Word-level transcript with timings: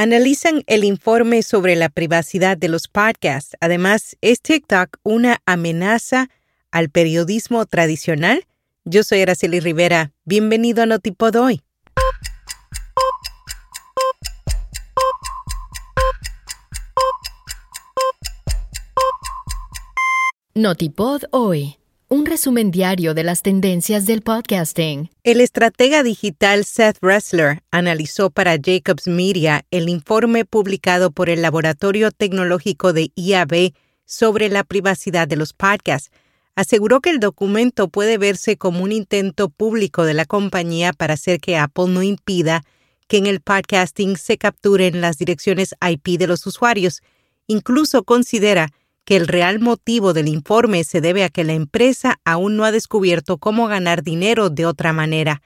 analizan 0.00 0.62
el 0.66 0.84
informe 0.84 1.42
sobre 1.42 1.76
la 1.76 1.90
privacidad 1.90 2.56
de 2.56 2.68
los 2.70 2.88
podcasts. 2.88 3.54
Además, 3.60 4.16
¿es 4.22 4.40
TikTok 4.40 4.96
una 5.02 5.42
amenaza 5.44 6.30
al 6.70 6.88
periodismo 6.88 7.66
tradicional? 7.66 8.46
Yo 8.86 9.04
soy 9.04 9.20
Araceli 9.20 9.60
Rivera. 9.60 10.10
Bienvenido 10.24 10.82
a 10.82 10.86
Notipod 10.86 11.36
hoy. 11.36 11.60
Notipod 20.54 21.24
hoy 21.30 21.79
un 22.12 22.26
resumen 22.26 22.72
diario 22.72 23.14
de 23.14 23.22
las 23.22 23.42
tendencias 23.42 24.04
del 24.04 24.22
podcasting. 24.22 25.10
El 25.22 25.40
estratega 25.40 26.02
digital 26.02 26.64
Seth 26.64 26.98
Ressler 27.00 27.62
analizó 27.70 28.30
para 28.30 28.56
Jacobs 28.60 29.06
Media 29.06 29.64
el 29.70 29.88
informe 29.88 30.44
publicado 30.44 31.12
por 31.12 31.30
el 31.30 31.40
Laboratorio 31.40 32.10
Tecnológico 32.10 32.92
de 32.92 33.12
IAB 33.14 33.74
sobre 34.06 34.48
la 34.48 34.64
privacidad 34.64 35.28
de 35.28 35.36
los 35.36 35.52
podcasts. 35.52 36.10
Aseguró 36.56 37.00
que 37.00 37.10
el 37.10 37.20
documento 37.20 37.86
puede 37.86 38.18
verse 38.18 38.56
como 38.56 38.82
un 38.82 38.90
intento 38.90 39.48
público 39.48 40.02
de 40.02 40.14
la 40.14 40.24
compañía 40.24 40.92
para 40.92 41.14
hacer 41.14 41.38
que 41.38 41.56
Apple 41.56 41.86
no 41.90 42.02
impida 42.02 42.64
que 43.06 43.18
en 43.18 43.26
el 43.26 43.40
podcasting 43.40 44.16
se 44.16 44.36
capturen 44.36 45.00
las 45.00 45.16
direcciones 45.16 45.76
IP 45.80 46.18
de 46.18 46.26
los 46.26 46.44
usuarios. 46.44 47.02
Incluso 47.46 48.02
considera 48.02 48.72
que 49.04 49.16
el 49.16 49.26
real 49.26 49.60
motivo 49.60 50.12
del 50.12 50.28
informe 50.28 50.84
se 50.84 51.00
debe 51.00 51.24
a 51.24 51.28
que 51.28 51.44
la 51.44 51.52
empresa 51.52 52.20
aún 52.24 52.56
no 52.56 52.64
ha 52.64 52.72
descubierto 52.72 53.38
cómo 53.38 53.66
ganar 53.66 54.02
dinero 54.02 54.50
de 54.50 54.66
otra 54.66 54.92
manera. 54.92 55.42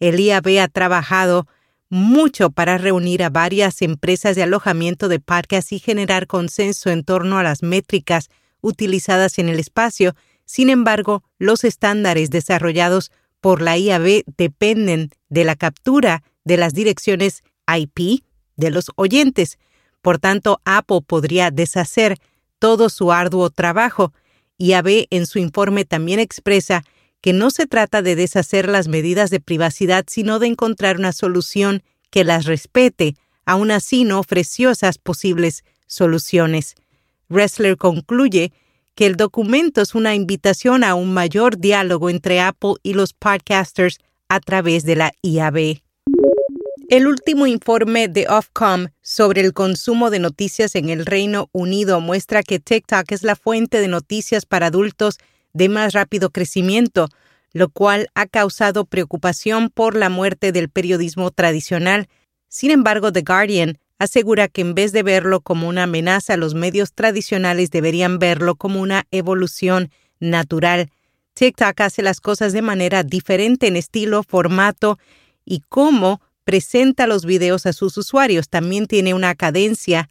El 0.00 0.18
IAB 0.18 0.60
ha 0.60 0.68
trabajado 0.68 1.46
mucho 1.88 2.50
para 2.50 2.78
reunir 2.78 3.22
a 3.22 3.30
varias 3.30 3.82
empresas 3.82 4.34
de 4.34 4.42
alojamiento 4.42 5.08
de 5.08 5.20
parques 5.20 5.70
y 5.72 5.78
generar 5.78 6.26
consenso 6.26 6.90
en 6.90 7.04
torno 7.04 7.38
a 7.38 7.42
las 7.42 7.62
métricas 7.62 8.30
utilizadas 8.60 9.38
en 9.38 9.48
el 9.48 9.60
espacio. 9.60 10.16
Sin 10.44 10.70
embargo, 10.70 11.22
los 11.38 11.62
estándares 11.64 12.30
desarrollados 12.30 13.12
por 13.40 13.62
la 13.62 13.76
IAB 13.76 14.24
dependen 14.36 15.10
de 15.28 15.44
la 15.44 15.54
captura 15.54 16.22
de 16.44 16.56
las 16.56 16.72
direcciones 16.72 17.42
IP 17.68 18.24
de 18.56 18.70
los 18.70 18.90
oyentes. 18.96 19.58
Por 20.02 20.18
tanto, 20.18 20.60
Apple 20.64 21.00
podría 21.06 21.50
deshacer 21.50 22.18
todo 22.58 22.88
su 22.88 23.12
arduo 23.12 23.50
trabajo, 23.50 24.12
y 24.56 24.72
AB 24.72 25.06
en 25.10 25.26
su 25.26 25.38
informe 25.38 25.84
también 25.84 26.20
expresa 26.20 26.84
que 27.20 27.32
no 27.32 27.50
se 27.50 27.66
trata 27.66 28.02
de 28.02 28.16
deshacer 28.16 28.68
las 28.68 28.86
medidas 28.86 29.30
de 29.30 29.40
privacidad, 29.40 30.04
sino 30.08 30.38
de 30.38 30.46
encontrar 30.46 30.98
una 30.98 31.12
solución 31.12 31.82
que 32.10 32.22
las 32.22 32.44
respete, 32.44 33.16
aún 33.46 33.70
así 33.70 34.04
no 34.04 34.18
ofreció 34.18 34.70
esas 34.70 34.98
posibles 34.98 35.64
soluciones. 35.86 36.74
Ressler 37.28 37.76
concluye 37.76 38.52
que 38.94 39.06
el 39.06 39.16
documento 39.16 39.80
es 39.80 39.94
una 39.94 40.14
invitación 40.14 40.84
a 40.84 40.94
un 40.94 41.12
mayor 41.12 41.58
diálogo 41.58 42.10
entre 42.10 42.40
Apple 42.40 42.74
y 42.82 42.94
los 42.94 43.12
podcasters 43.12 43.98
a 44.28 44.40
través 44.40 44.84
de 44.84 44.96
la 44.96 45.12
IAB. 45.22 45.83
El 46.90 47.06
último 47.06 47.46
informe 47.46 48.08
de 48.08 48.26
Ofcom 48.28 48.88
sobre 49.00 49.40
el 49.40 49.54
consumo 49.54 50.10
de 50.10 50.18
noticias 50.18 50.74
en 50.74 50.90
el 50.90 51.06
Reino 51.06 51.48
Unido 51.52 52.00
muestra 52.00 52.42
que 52.42 52.60
TikTok 52.60 53.10
es 53.10 53.22
la 53.22 53.36
fuente 53.36 53.80
de 53.80 53.88
noticias 53.88 54.44
para 54.44 54.66
adultos 54.66 55.16
de 55.54 55.70
más 55.70 55.94
rápido 55.94 56.28
crecimiento, 56.28 57.08
lo 57.54 57.70
cual 57.70 58.08
ha 58.14 58.26
causado 58.26 58.84
preocupación 58.84 59.70
por 59.70 59.96
la 59.96 60.10
muerte 60.10 60.52
del 60.52 60.68
periodismo 60.68 61.30
tradicional. 61.30 62.06
Sin 62.48 62.70
embargo, 62.70 63.12
The 63.12 63.22
Guardian 63.22 63.78
asegura 63.98 64.48
que 64.48 64.60
en 64.60 64.74
vez 64.74 64.92
de 64.92 65.02
verlo 65.02 65.40
como 65.40 65.68
una 65.68 65.84
amenaza, 65.84 66.36
los 66.36 66.54
medios 66.54 66.92
tradicionales 66.92 67.70
deberían 67.70 68.18
verlo 68.18 68.56
como 68.56 68.82
una 68.82 69.06
evolución 69.10 69.90
natural. 70.20 70.90
TikTok 71.32 71.80
hace 71.80 72.02
las 72.02 72.20
cosas 72.20 72.52
de 72.52 72.60
manera 72.60 73.04
diferente 73.04 73.68
en 73.68 73.76
estilo, 73.76 74.22
formato 74.22 74.98
y 75.46 75.62
cómo 75.70 76.20
presenta 76.44 77.06
los 77.06 77.24
videos 77.24 77.66
a 77.66 77.72
sus 77.72 77.96
usuarios. 77.96 78.48
También 78.48 78.86
tiene 78.86 79.14
una 79.14 79.34
cadencia 79.34 80.08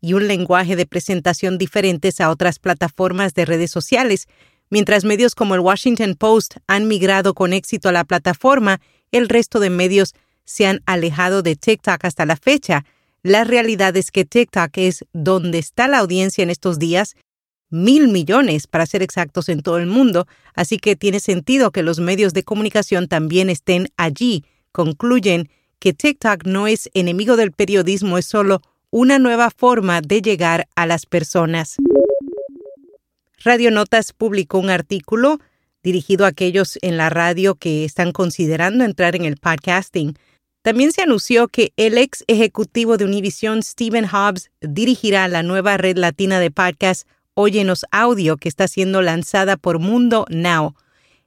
y 0.00 0.12
un 0.12 0.28
lenguaje 0.28 0.76
de 0.76 0.86
presentación 0.86 1.58
diferentes 1.58 2.20
a 2.20 2.30
otras 2.30 2.58
plataformas 2.58 3.34
de 3.34 3.44
redes 3.44 3.70
sociales. 3.70 4.26
Mientras 4.68 5.04
medios 5.04 5.34
como 5.34 5.54
el 5.54 5.60
Washington 5.60 6.16
Post 6.16 6.56
han 6.66 6.88
migrado 6.88 7.34
con 7.34 7.52
éxito 7.52 7.88
a 7.88 7.92
la 7.92 8.04
plataforma, 8.04 8.80
el 9.12 9.28
resto 9.28 9.60
de 9.60 9.70
medios 9.70 10.14
se 10.44 10.66
han 10.66 10.82
alejado 10.86 11.42
de 11.42 11.56
TikTok 11.56 12.04
hasta 12.04 12.26
la 12.26 12.36
fecha. 12.36 12.84
La 13.22 13.44
realidad 13.44 13.96
es 13.96 14.10
que 14.10 14.24
TikTok 14.24 14.76
es 14.78 15.04
donde 15.12 15.58
está 15.58 15.88
la 15.88 15.98
audiencia 15.98 16.42
en 16.42 16.50
estos 16.50 16.78
días, 16.78 17.16
mil 17.70 18.08
millones 18.08 18.66
para 18.66 18.86
ser 18.86 19.02
exactos 19.02 19.48
en 19.48 19.62
todo 19.62 19.78
el 19.78 19.86
mundo, 19.86 20.26
así 20.54 20.78
que 20.78 20.94
tiene 20.94 21.20
sentido 21.20 21.72
que 21.72 21.82
los 21.82 21.98
medios 21.98 22.32
de 22.32 22.44
comunicación 22.44 23.08
también 23.08 23.50
estén 23.50 23.88
allí, 23.96 24.44
concluyen 24.70 25.50
que 25.78 25.92
TikTok 25.92 26.44
no 26.44 26.66
es 26.66 26.90
enemigo 26.94 27.36
del 27.36 27.52
periodismo, 27.52 28.18
es 28.18 28.26
solo 28.26 28.62
una 28.90 29.18
nueva 29.18 29.50
forma 29.50 30.00
de 30.00 30.22
llegar 30.22 30.68
a 30.74 30.86
las 30.86 31.06
personas. 31.06 31.76
Radio 33.44 33.70
Notas 33.70 34.12
publicó 34.12 34.58
un 34.58 34.70
artículo 34.70 35.38
dirigido 35.82 36.24
a 36.24 36.28
aquellos 36.28 36.78
en 36.82 36.96
la 36.96 37.10
radio 37.10 37.54
que 37.54 37.84
están 37.84 38.10
considerando 38.10 38.84
entrar 38.84 39.14
en 39.14 39.24
el 39.24 39.36
podcasting. 39.36 40.18
También 40.62 40.90
se 40.90 41.02
anunció 41.02 41.46
que 41.46 41.72
el 41.76 41.96
ex 41.96 42.24
ejecutivo 42.26 42.96
de 42.96 43.04
Univision, 43.04 43.62
Stephen 43.62 44.04
Hobbs, 44.04 44.50
dirigirá 44.60 45.28
la 45.28 45.44
nueva 45.44 45.76
red 45.76 45.96
latina 45.96 46.40
de 46.40 46.50
podcast 46.50 47.06
Óyenos 47.34 47.84
Audio 47.92 48.36
que 48.36 48.48
está 48.48 48.66
siendo 48.66 49.00
lanzada 49.00 49.56
por 49.56 49.78
Mundo 49.78 50.26
Now. 50.28 50.74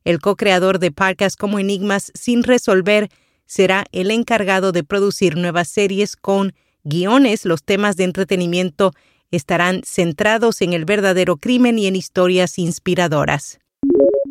El 0.03 0.19
co-creador 0.19 0.79
de 0.79 0.91
podcasts 0.91 1.37
como 1.37 1.59
Enigmas 1.59 2.11
sin 2.15 2.43
resolver 2.43 3.09
será 3.49 3.85
el 3.91 4.11
encargado 4.11 4.71
de 4.71 4.83
producir 4.83 5.35
nuevas 5.35 5.67
series 5.67 6.15
con 6.15 6.53
guiones. 6.83 7.45
Los 7.45 7.63
temas 7.63 7.97
de 7.97 8.03
entretenimiento 8.03 8.93
estarán 9.31 9.81
centrados 9.83 10.61
en 10.61 10.73
el 10.73 10.85
verdadero 10.85 11.35
crimen 11.37 11.79
y 11.79 11.87
en 11.87 11.95
historias 11.95 12.59
inspiradoras. 12.59 13.57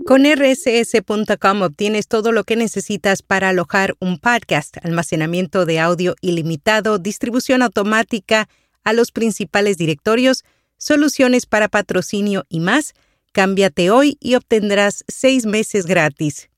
Con 0.07 0.25
rss.com 0.25 1.63
obtienes 1.63 2.07
todo 2.07 2.31
lo 2.31 2.45
que 2.45 2.55
necesitas 2.55 3.23
para 3.23 3.49
alojar 3.49 3.97
un 3.99 4.19
podcast, 4.19 4.77
almacenamiento 4.85 5.67
de 5.67 5.81
audio 5.81 6.15
ilimitado, 6.21 6.99
distribución 6.99 7.63
automática 7.63 8.49
a 8.85 8.93
los 8.93 9.11
principales 9.11 9.77
directorios, 9.79 10.45
soluciones 10.79 11.45
para 11.45 11.69
patrocinio 11.69 12.45
y 12.49 12.61
más. 12.61 12.95
Cámbiate 13.33 13.91
hoy 13.91 14.17
y 14.21 14.37
obtendrás 14.37 15.05
seis 15.09 15.45
meses 15.45 15.87
gratis 15.87 16.49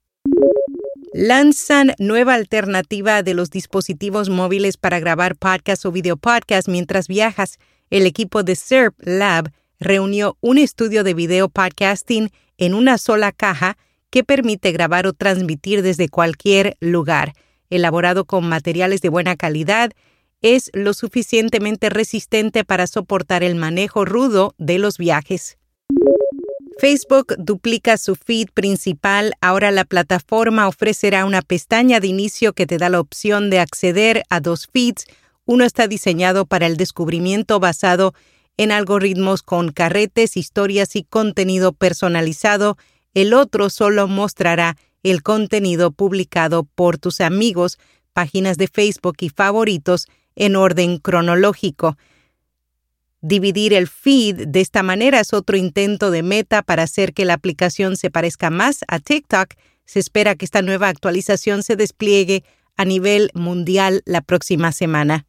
lanzan 1.12 1.92
nueva 1.98 2.34
alternativa 2.34 3.22
de 3.22 3.34
los 3.34 3.50
dispositivos 3.50 4.28
móviles 4.28 4.76
para 4.76 5.00
grabar 5.00 5.36
podcast 5.36 5.84
o 5.84 5.92
video 5.92 6.16
podcast 6.16 6.68
mientras 6.68 7.08
viajas. 7.08 7.58
El 7.90 8.06
equipo 8.06 8.42
de 8.42 8.54
SERP 8.54 8.94
Lab 8.98 9.52
reunió 9.80 10.36
un 10.40 10.58
estudio 10.58 11.02
de 11.02 11.14
video 11.14 11.48
podcasting 11.48 12.30
en 12.58 12.74
una 12.74 12.98
sola 12.98 13.32
caja 13.32 13.76
que 14.10 14.24
permite 14.24 14.72
grabar 14.72 15.06
o 15.06 15.12
transmitir 15.12 15.82
desde 15.82 16.08
cualquier 16.08 16.76
lugar. 16.80 17.32
Elaborado 17.70 18.24
con 18.24 18.48
materiales 18.48 19.00
de 19.00 19.08
buena 19.08 19.36
calidad, 19.36 19.92
es 20.42 20.70
lo 20.72 20.94
suficientemente 20.94 21.90
resistente 21.90 22.64
para 22.64 22.86
soportar 22.86 23.42
el 23.42 23.54
manejo 23.56 24.04
rudo 24.04 24.54
de 24.58 24.78
los 24.78 24.98
viajes. 24.98 25.59
Facebook 26.80 27.34
duplica 27.36 27.98
su 27.98 28.16
feed 28.16 28.48
principal. 28.54 29.34
Ahora 29.42 29.70
la 29.70 29.84
plataforma 29.84 30.66
ofrecerá 30.66 31.26
una 31.26 31.42
pestaña 31.42 32.00
de 32.00 32.06
inicio 32.06 32.54
que 32.54 32.66
te 32.66 32.78
da 32.78 32.88
la 32.88 33.00
opción 33.00 33.50
de 33.50 33.58
acceder 33.58 34.22
a 34.30 34.40
dos 34.40 34.66
feeds. 34.72 35.04
Uno 35.44 35.64
está 35.64 35.88
diseñado 35.88 36.46
para 36.46 36.66
el 36.66 36.78
descubrimiento 36.78 37.60
basado 37.60 38.14
en 38.56 38.72
algoritmos 38.72 39.42
con 39.42 39.72
carretes, 39.72 40.38
historias 40.38 40.96
y 40.96 41.04
contenido 41.04 41.74
personalizado. 41.74 42.78
El 43.12 43.34
otro 43.34 43.68
solo 43.68 44.08
mostrará 44.08 44.78
el 45.02 45.22
contenido 45.22 45.90
publicado 45.90 46.62
por 46.64 46.96
tus 46.96 47.20
amigos, 47.20 47.78
páginas 48.14 48.56
de 48.56 48.68
Facebook 48.68 49.16
y 49.20 49.28
favoritos 49.28 50.06
en 50.34 50.56
orden 50.56 50.96
cronológico. 50.96 51.98
Dividir 53.22 53.74
el 53.74 53.86
feed 53.86 54.48
de 54.48 54.62
esta 54.62 54.82
manera 54.82 55.20
es 55.20 55.34
otro 55.34 55.56
intento 55.58 56.10
de 56.10 56.22
meta 56.22 56.62
para 56.62 56.84
hacer 56.84 57.12
que 57.12 57.26
la 57.26 57.34
aplicación 57.34 57.96
se 57.96 58.10
parezca 58.10 58.48
más 58.48 58.80
a 58.88 58.98
TikTok. 58.98 59.54
Se 59.84 59.98
espera 59.98 60.36
que 60.36 60.46
esta 60.46 60.62
nueva 60.62 60.88
actualización 60.88 61.62
se 61.62 61.76
despliegue 61.76 62.44
a 62.78 62.86
nivel 62.86 63.30
mundial 63.34 64.00
la 64.06 64.22
próxima 64.22 64.72
semana. 64.72 65.26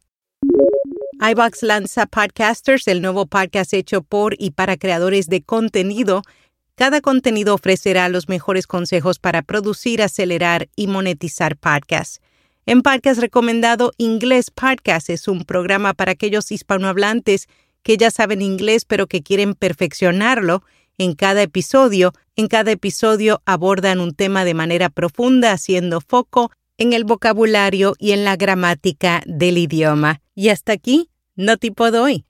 iBox 1.20 1.62
lanza 1.62 2.06
Podcasters, 2.06 2.88
el 2.88 3.02
nuevo 3.02 3.26
podcast 3.26 3.74
hecho 3.74 4.02
por 4.02 4.36
y 4.38 4.52
para 4.52 4.78
creadores 4.78 5.28
de 5.28 5.42
contenido. 5.42 6.22
Cada 6.76 7.02
contenido 7.02 7.54
ofrecerá 7.54 8.08
los 8.08 8.26
mejores 8.26 8.66
consejos 8.66 9.18
para 9.18 9.42
producir, 9.42 10.00
acelerar 10.00 10.70
y 10.76 10.86
monetizar 10.86 11.58
podcasts. 11.58 12.20
En 12.64 12.80
Podcast 12.80 13.20
Recomendado 13.20 13.92
Inglés 13.98 14.50
Podcast 14.50 15.10
es 15.10 15.28
un 15.28 15.44
programa 15.44 15.92
para 15.92 16.12
aquellos 16.12 16.50
hispanohablantes 16.50 17.48
que 17.82 17.96
ya 17.96 18.10
saben 18.10 18.42
inglés 18.42 18.84
pero 18.84 19.06
que 19.06 19.22
quieren 19.22 19.54
perfeccionarlo 19.54 20.62
en 20.98 21.14
cada 21.14 21.42
episodio. 21.42 22.12
En 22.36 22.48
cada 22.48 22.70
episodio 22.70 23.42
abordan 23.44 24.00
un 24.00 24.14
tema 24.14 24.44
de 24.44 24.54
manera 24.54 24.88
profunda, 24.88 25.52
haciendo 25.52 26.00
foco 26.00 26.50
en 26.78 26.92
el 26.92 27.04
vocabulario 27.04 27.94
y 27.98 28.12
en 28.12 28.24
la 28.24 28.36
gramática 28.36 29.22
del 29.26 29.58
idioma. 29.58 30.20
Y 30.34 30.48
hasta 30.48 30.72
aquí, 30.72 31.10
no 31.36 31.56
tipo 31.56 31.90
doy. 31.90 32.24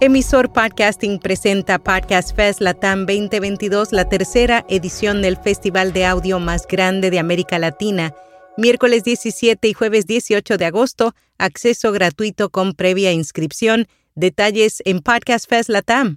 Emisor 0.00 0.52
Podcasting 0.52 1.18
presenta 1.18 1.78
Podcast 1.78 2.34
Fest 2.34 2.60
Latam 2.60 3.06
2022, 3.06 3.92
la 3.92 4.08
tercera 4.08 4.64
edición 4.68 5.22
del 5.22 5.36
festival 5.36 5.92
de 5.92 6.04
audio 6.04 6.40
más 6.40 6.66
grande 6.66 7.10
de 7.10 7.18
América 7.18 7.58
Latina. 7.58 8.12
Miércoles 8.56 9.04
17 9.04 9.66
y 9.66 9.72
jueves 9.72 10.06
18 10.06 10.58
de 10.58 10.64
agosto, 10.64 11.14
acceso 11.38 11.90
gratuito 11.92 12.50
con 12.50 12.74
previa 12.74 13.12
inscripción. 13.12 13.86
Detalles 14.16 14.80
en 14.84 15.00
Podcast 15.00 15.48
Fest 15.48 15.68
Latam. 15.68 16.12